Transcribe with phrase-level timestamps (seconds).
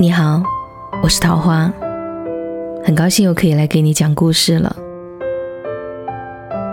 [0.00, 0.40] 你好，
[1.02, 1.72] 我是桃花，
[2.84, 4.76] 很高兴又可以来给你讲故事了。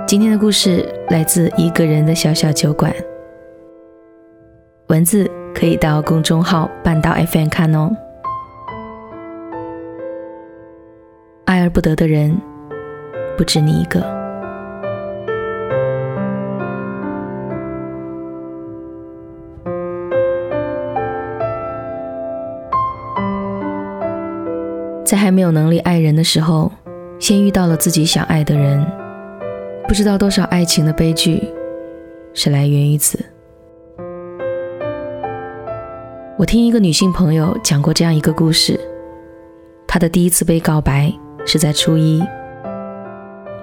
[0.05, 2.93] 今天的故事来自一个人的小小酒馆，
[4.89, 7.89] 文字可以到公众号半岛 FM 看哦。
[11.45, 12.39] 爱而不得的人，
[13.35, 14.24] 不止你一个。
[25.05, 26.71] 在还没有能力爱人的时候，
[27.19, 28.83] 先遇到了自己想爱的人，
[29.87, 31.47] 不知道多少爱情的悲剧
[32.33, 33.23] 是来源于此。
[36.37, 38.79] 我听一个女性朋友讲过这样一个故事，
[39.85, 41.13] 她的第一次被告白
[41.45, 42.21] 是在初一，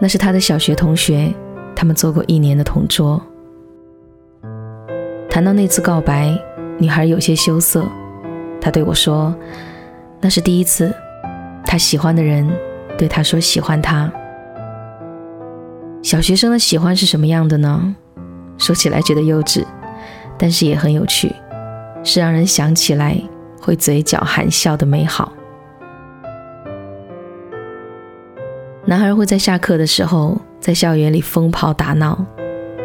[0.00, 1.34] 那是她的小学同学，
[1.74, 3.20] 他们做过一年的同桌。
[5.28, 6.32] 谈到那次告白，
[6.78, 7.84] 女孩有些羞涩，
[8.60, 9.34] 她对我说
[10.22, 10.94] ：“那是第一次。”
[11.72, 12.46] 他喜欢的人
[12.98, 14.12] 对他说：“喜欢他。”
[16.04, 17.96] 小学生的喜欢是什么样的呢？
[18.58, 19.64] 说起来觉得幼稚，
[20.36, 21.34] 但是也很有趣，
[22.04, 23.18] 是让人想起来
[23.58, 25.32] 会嘴角含笑的美好。
[28.84, 32.22] 男孩会在下课的时候在校园里疯跑打闹，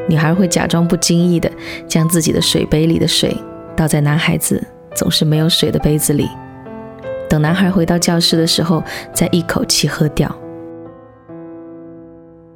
[0.07, 1.51] 女孩会假装不经意的
[1.89, 3.35] 将自己的水杯里的水
[3.75, 6.29] 倒在男孩子总是没有水的杯子里。
[7.29, 8.83] 等男孩回到教室的时候，
[9.13, 10.33] 再一口气喝掉。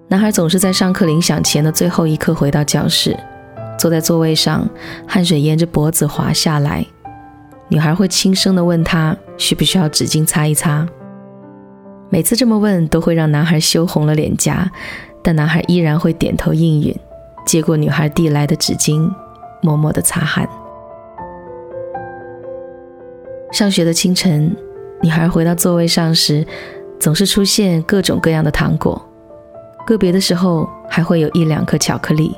[0.08, 3.18] 男孩总是在上课铃响前的最后一刻回到教室，
[3.78, 4.68] 坐在座位上，
[5.08, 6.86] 汗水沿着脖子滑下来。
[7.70, 10.86] 女孩会轻声地问他需不需要纸巾擦一擦。
[12.10, 14.70] 每次这么问，都会让男孩羞红了脸颊，
[15.24, 16.94] 但男孩依然会点头应允，
[17.46, 19.10] 接过女孩递来的纸巾，
[19.62, 20.46] 默默地擦汗。
[23.52, 24.56] 上学的清晨，
[25.02, 26.46] 女孩回到座位上时，
[27.00, 29.00] 总是出现各种各样的糖果，
[29.86, 32.34] 个别的时候还会有一两颗巧克力。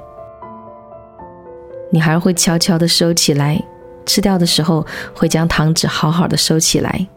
[1.92, 3.64] 女孩会悄悄地收起来，
[4.08, 7.08] 吃掉的时候会将糖纸好好的收起来，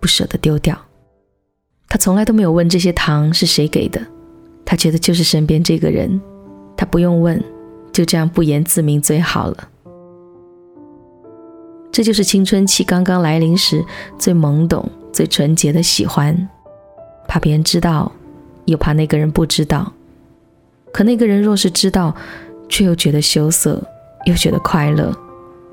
[0.00, 0.76] 不舍得丢掉。
[1.88, 3.98] 她从来都没有问这些糖是谁给的，
[4.66, 6.20] 她觉得就是身边这个人，
[6.76, 7.42] 她不用问，
[7.90, 9.68] 就这样不言自明最好了。
[11.96, 13.82] 这就是青春期刚刚来临时
[14.18, 16.46] 最懵懂、最纯洁的喜欢，
[17.26, 18.12] 怕别人知道，
[18.66, 19.90] 又怕那个人不知道。
[20.92, 22.14] 可那个人若是知道，
[22.68, 23.82] 却又觉得羞涩，
[24.26, 25.10] 又觉得快乐，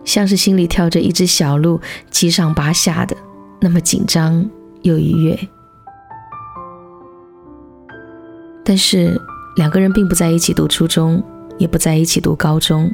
[0.06, 3.14] 像是心里跳着一只小鹿，七上八下的，
[3.60, 4.50] 那么紧张
[4.84, 5.38] 又愉悦。
[8.64, 9.20] 但是
[9.58, 11.22] 两个人并不在一起读初中，
[11.58, 12.90] 也不在一起读高中。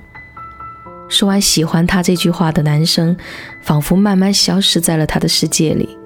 [1.09, 3.17] 说完喜欢他这句话的男生，
[3.61, 5.97] 仿佛慢慢消失在了他的世界里。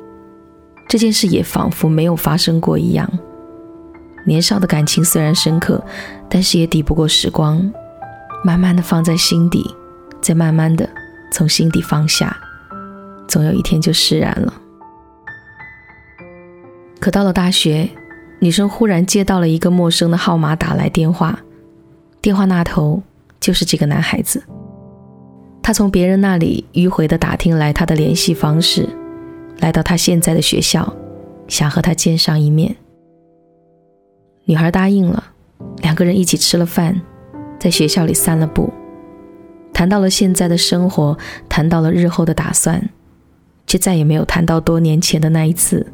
[0.87, 3.07] 这件事也仿佛没有发生过一样。
[4.25, 5.83] 年少的感情虽然深刻，
[6.29, 7.71] 但是也抵不过时光，
[8.43, 9.75] 慢慢的放在心底，
[10.21, 10.89] 再慢慢的
[11.31, 12.35] 从心底放下，
[13.27, 14.53] 总有一天就释然了。
[17.01, 17.89] 可到了大学，
[18.39, 21.37] 女生忽然接到了一个陌生的号码打来电话，
[22.21, 23.03] 电话那头
[23.41, 24.41] 就是这个男孩子。
[25.63, 28.87] 他从别人那里迂回的打听来他的联系方式，
[29.59, 30.93] 来到他现在的学校，
[31.47, 32.75] 想和他见上一面。
[34.43, 35.23] 女孩答应了，
[35.77, 37.01] 两个人一起吃了饭，
[37.57, 38.69] 在学校里散了步，
[39.71, 42.89] 谈到了现在的生活，谈到了日后的打算，
[43.65, 45.87] 却再也没有谈到多年前的那一次，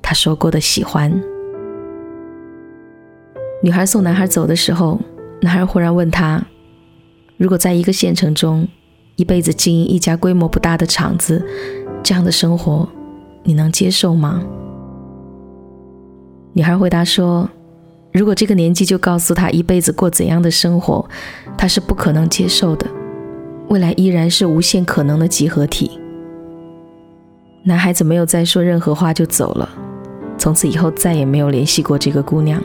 [0.00, 1.12] 他说过的喜欢。
[3.62, 4.98] 女孩送男孩走的时候，
[5.42, 6.42] 男孩忽然问他
[7.36, 8.66] ：“如果在一个县城中。”
[9.16, 11.42] 一辈子经营一家规模不大的厂子，
[12.02, 12.86] 这样的生活，
[13.42, 14.42] 你能接受吗？
[16.52, 17.48] 女孩回答说
[18.12, 21.08] ：“如果这个年纪就告诉他一辈子过怎样的生活，
[21.56, 22.86] 他是不可能接受的。
[23.68, 25.98] 未来依然是无限可能的集合体。”
[27.64, 29.68] 男孩子没有再说任何话就走了，
[30.36, 32.62] 从此以后再也没有联系过这个姑娘。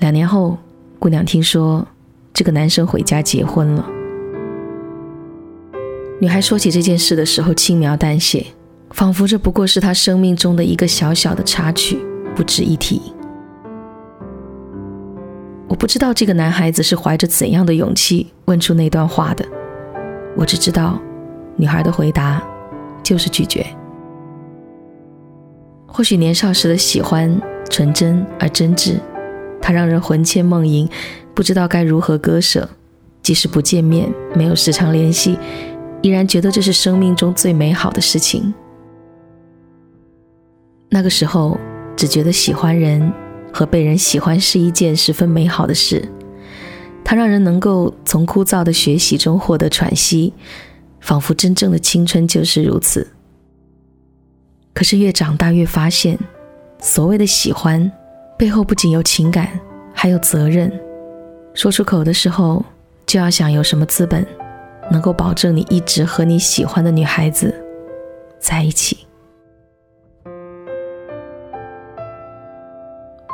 [0.00, 0.58] 两年后，
[0.98, 1.86] 姑娘听说
[2.34, 3.86] 这个男生回家结婚了。
[6.20, 8.44] 女孩说起这件事的时候轻描淡写，
[8.90, 11.98] 仿佛这不过是她生命中的一个小小的插曲，
[12.36, 13.00] 不值一提。
[15.66, 19.42] 我不知道这个男孩子是怀着怎样的勇气问出那段话的，
[20.36, 21.00] 我只知道，
[21.56, 22.42] 女孩的回答
[23.02, 23.64] 就是拒绝。
[25.86, 27.40] 或许年少时的喜欢
[27.70, 28.96] 纯真而真挚，
[29.62, 30.86] 它让人魂牵梦萦，
[31.34, 32.68] 不知道该如何割舍，
[33.22, 35.38] 即使不见面，没有时常联系。
[36.02, 38.52] 依然觉得这是生命中最美好的事情。
[40.88, 41.58] 那个时候，
[41.96, 43.12] 只觉得喜欢人
[43.52, 46.08] 和被人喜欢是一件十分美好的事，
[47.04, 50.32] 它让人能够从枯燥的学习中获得喘息，
[51.00, 53.06] 仿佛真正的青春就是如此。
[54.72, 56.18] 可是越长大越发现，
[56.80, 57.90] 所谓的喜欢，
[58.38, 59.48] 背后不仅有情感，
[59.92, 60.72] 还有责任。
[61.54, 62.64] 说出口的时候，
[63.04, 64.26] 就要想有什么资本，
[64.90, 67.54] 能够保证你一直和你喜欢的女孩子
[68.38, 68.98] 在一起。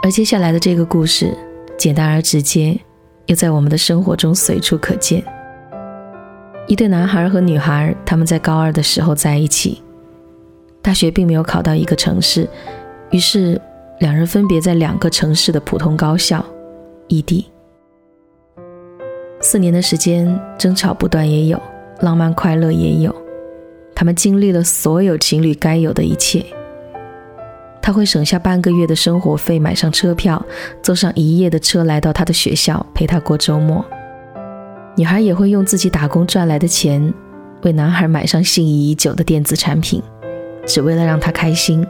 [0.02, 1.36] 而接下来的这个故事，
[1.76, 2.78] 简单而直接，
[3.26, 5.24] 又在我们的生活中随处可见。
[6.68, 9.82] 一对男孩和女孩，他们在高二的时候在一起。
[10.80, 12.48] 大学并没有考到一个城市，
[13.10, 13.60] 于是
[13.98, 16.44] 两人分别在两个城市的普通高校
[17.08, 17.50] 异地。
[19.48, 20.26] 四年的时间，
[20.58, 21.62] 争吵不断也有，
[22.00, 23.14] 浪漫快乐也有。
[23.94, 26.44] 他们经历了所有情侣该有的一切。
[27.80, 30.44] 他会省下半个月的生活费，买上车票，
[30.82, 33.84] 坐上一夜的车来到他的学校陪他过周末。
[34.96, 37.14] 女孩也会用自己打工赚来的钱，
[37.62, 40.02] 为男孩买上心仪已久的电子产品。
[40.66, 41.86] 只为了让他开心，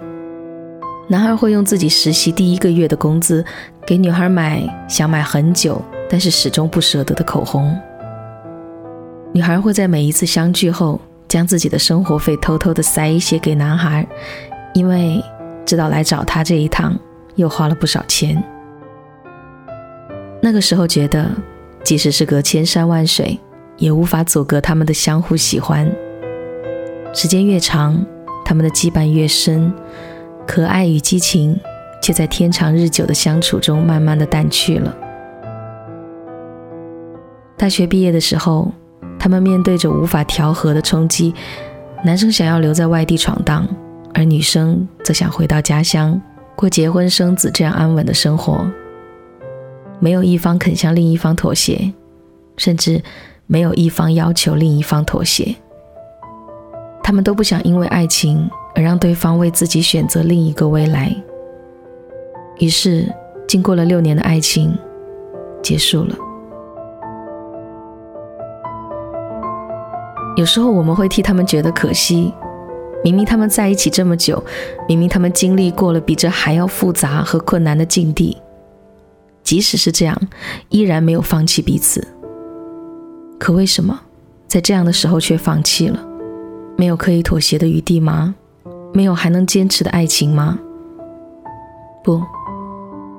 [1.09, 3.43] 男孩会用自己实习第一个月的工资
[3.87, 7.77] 给女孩买想买很久但是始终不舍得的口红。
[9.33, 14.07] 女孩会在每一次相聚后将自己的生活费偷偷的塞一些给男孩，
[14.75, 15.23] 因为
[15.65, 16.99] 知道来找他这一趟
[17.35, 18.43] 又花了不少钱。
[20.43, 21.31] 那个时候觉得，
[21.83, 23.39] 即使是隔千山万水，
[23.77, 25.91] 也无法阻隔他们的相互喜欢。
[27.13, 28.05] 时间越长。
[28.49, 29.73] 他们的羁绊越深，
[30.47, 31.59] 可爱与激情
[32.01, 34.97] 却在天长日久的相处中慢慢的淡去了。
[37.59, 38.71] 大学毕业的时候，
[39.19, 41.35] 他们面对着无法调和的冲击，
[42.05, 43.67] 男生想要留在外地闯荡，
[44.13, 46.21] 而女生则想回到家乡
[46.55, 48.67] 过结婚生子这样安稳的生活。
[49.99, 51.93] 没有一方肯向另一方妥协，
[52.59, 53.03] 甚至
[53.47, 55.57] 没有一方要求另一方妥协。
[57.03, 61.15] 他们都不想因为爱情而让对方为自己选择另一个未来。
[62.59, 63.11] 于是，
[63.49, 64.77] 经过了六年的爱情，
[65.63, 66.15] 结束了。
[70.37, 72.33] 有时候我们会替他们觉得可惜，
[73.03, 74.43] 明明他们在一起这么久，
[74.87, 78.37] 明明他们经历过了比这还要复杂和困难的境地，
[79.43, 80.15] 即使是这样，
[80.69, 82.07] 依然没有放弃彼此。
[83.39, 83.99] 可为什么
[84.47, 86.07] 在这样的时候却放弃了？
[86.77, 88.35] 没有可以妥协的余地吗？
[88.93, 90.59] 没有还能坚持的爱情吗？
[92.05, 92.23] 不，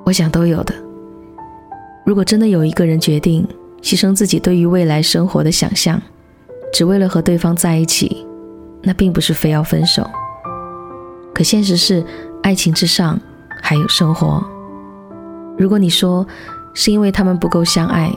[0.04, 0.72] 我想都有的。
[2.06, 3.46] 如果真的有一个人决定
[3.82, 6.00] 牺牲自己对于未来生活的想象，
[6.72, 8.26] 只为了和对方在一起，
[8.82, 10.08] 那并不是非要分手。
[11.34, 12.04] 可现实是，
[12.42, 13.18] 爱情之上
[13.62, 14.44] 还有生活。
[15.56, 16.26] 如果你说
[16.74, 18.12] 是因为他们不够相爱，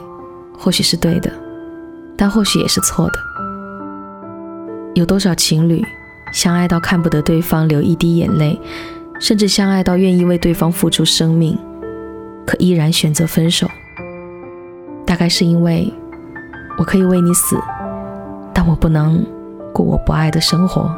[0.57, 1.31] 或许是对的，
[2.15, 3.13] 但或许也是错的。
[4.93, 5.83] 有多少情侣
[6.33, 8.59] 相爱到看不得对方流一滴眼泪，
[9.19, 11.57] 甚至相爱到愿意为对方付出生命，
[12.45, 13.67] 可依然选择分手？
[15.05, 15.91] 大概是因为
[16.77, 17.55] 我可以为你死，
[18.63, 19.25] 但我不能
[19.73, 20.95] 过我不爱的生活。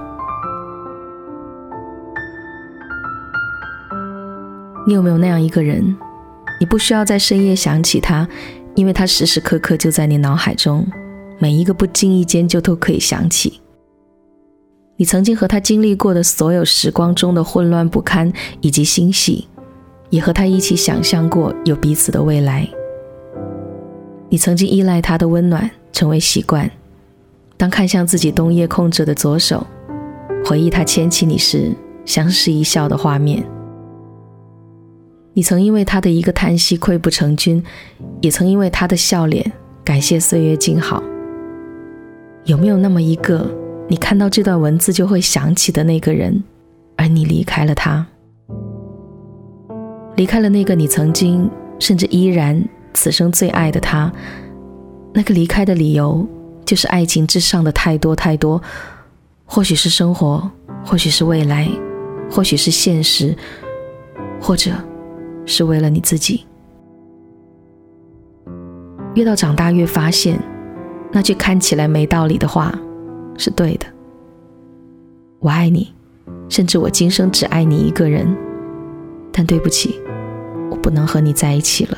[4.85, 5.95] 你有没有那样一个人？
[6.59, 8.27] 你不需要在深夜想起他，
[8.75, 10.85] 因为他时时刻刻就在你脑海中，
[11.39, 13.61] 每一个不经意间就都可以想起。
[14.97, 18.29] 你曾经和他经历过的所有时光中的混乱不堪
[18.59, 19.47] 以及欣喜，
[20.09, 22.67] 也和他一起想象过有彼此的未来。
[24.27, 26.69] 你曾经依赖他的温暖成为习惯，
[27.63, 29.65] 当看向自己冬夜空着的左手，
[30.43, 31.71] 回忆他牵起你时
[32.03, 33.41] 相视一笑的画面。
[35.33, 37.63] 你曾因为他的一个叹息溃不成军，
[38.19, 39.49] 也曾因为他的笑脸
[39.81, 41.01] 感谢岁月静好。
[42.43, 43.49] 有没有那么一个？
[43.87, 46.43] 你看到这段文字就会想起的那个人，
[46.97, 48.05] 而你离开了他，
[50.17, 52.61] 离开了那个你曾经甚至依然
[52.93, 54.11] 此生最爱的他。
[55.13, 56.27] 那个离开的理由，
[56.65, 58.61] 就是爱情之上的太多太多，
[59.45, 60.49] 或许是生活，
[60.85, 61.69] 或许是未来，
[62.29, 63.35] 或许是现实，
[64.41, 64.71] 或者
[65.45, 66.45] 是为了你自己。
[69.15, 70.39] 越到长大越发现，
[71.11, 72.73] 那句看起来没道理的话。
[73.35, 73.87] 是对的，
[75.39, 75.91] 我爱你，
[76.49, 78.31] 甚至我今生只爱你一个人。
[79.31, 79.99] 但对不起，
[80.69, 81.97] 我不能和你在一起了。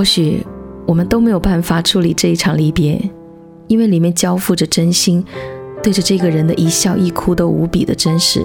[0.00, 0.42] 或许
[0.86, 2.98] 我们都没有办法处理这一场离别，
[3.66, 5.22] 因为里面交付着真心，
[5.82, 8.42] 对着这个人的一笑一哭都无比的真实。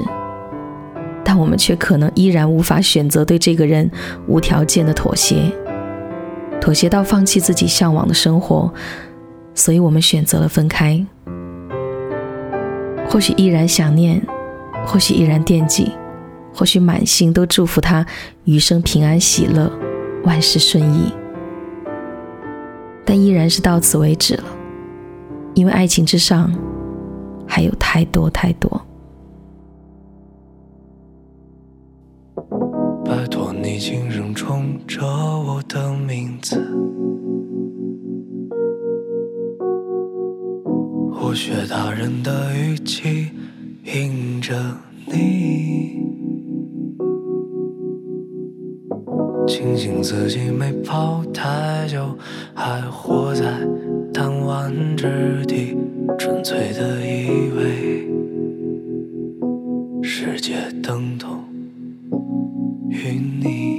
[1.23, 3.89] 但我们却可能依然无法选择对这个人
[4.27, 5.49] 无条件的妥协，
[6.59, 8.69] 妥协到放弃自己向往的生活，
[9.53, 11.05] 所以我们选择了分开。
[13.07, 14.21] 或许依然想念，
[14.85, 15.93] 或许依然惦记，
[16.53, 18.05] 或许满心都祝福他
[18.43, 19.71] 余生平安喜乐，
[20.25, 21.13] 万事顺意。
[23.05, 24.43] 但依然是到此为止了，
[25.53, 26.51] 因为爱情之上
[27.47, 28.81] 还有太多太多。
[33.05, 36.59] 拜托你轻声冲着我的名字，
[41.11, 43.29] 我学大人的语气
[43.83, 44.55] 迎着
[45.05, 46.14] 你，
[49.57, 52.13] 庆幸自己没跑太久，
[52.53, 53.45] 还活在
[54.13, 55.77] 弹丸之地，
[56.19, 58.05] 纯粹的以为
[60.03, 61.39] 世界等同。
[62.89, 63.74] 于你。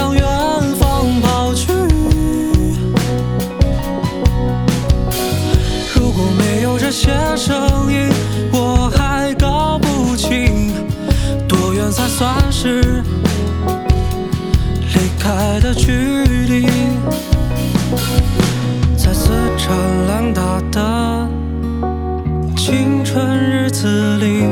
[0.00, 0.22] 向远
[0.76, 1.70] 方跑去。
[5.94, 8.08] 如果没有这些声音，
[8.50, 10.72] 我还搞不清
[11.46, 13.02] 多远才算是
[14.94, 15.92] 离开的距
[16.48, 16.66] 离。
[18.96, 19.28] 在此
[19.58, 19.76] 灿
[20.08, 21.28] 烂大的
[22.56, 24.46] 青春日子里，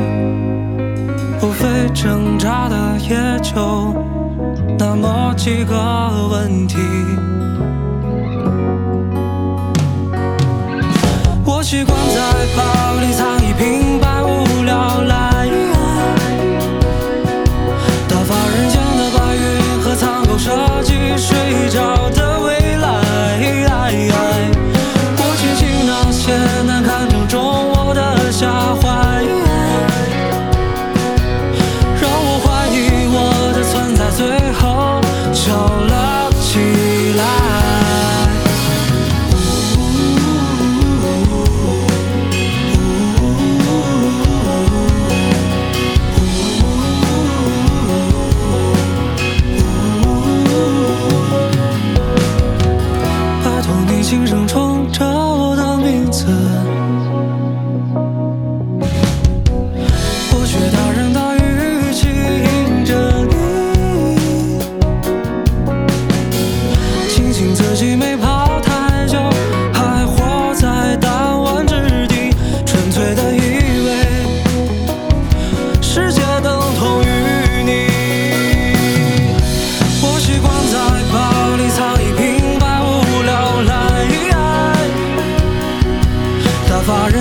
[1.41, 3.95] 无非挣扎的也就
[4.79, 5.75] 那么几个
[6.31, 6.77] 问题。
[11.43, 12.21] 我习惯在
[12.55, 12.63] 包
[13.01, 15.49] 里藏一瓶百无聊赖，
[18.07, 20.49] 打发人间的白云和苍狗设
[20.83, 22.08] 计睡着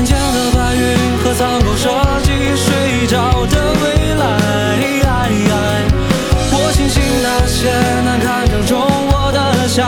[0.08, 1.90] 天的白云和苍狗设
[2.22, 4.78] 计睡着的未来。
[6.50, 7.68] 我庆幸那些
[8.04, 9.84] 难堪正中我的下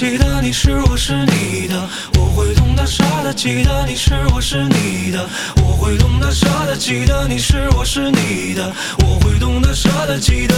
[0.00, 1.86] 记得你是我是你的，
[2.18, 5.28] 我会懂得舍得记得你是我是你的，
[5.62, 10.54] 我会懂得舍得记得你是我是你的，我会懂得舍得记得。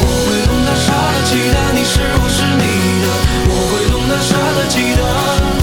[0.00, 2.64] 我会懂得舍得记得你是我是你
[3.04, 3.06] 的，
[3.50, 5.59] 我会懂得舍得记得。